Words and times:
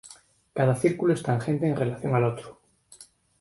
Cada 0.55 0.73
círculo 0.73 1.13
es 1.13 1.21
tangente 1.21 1.67
en 1.67 1.75
relación 1.75 2.15
al 2.15 2.23
otro. 2.23 2.59